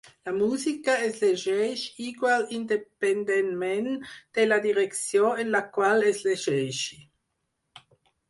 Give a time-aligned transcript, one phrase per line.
[0.27, 3.89] La música es llegeix igual independentment
[4.39, 7.01] de la direcció en la qual es llegeixi.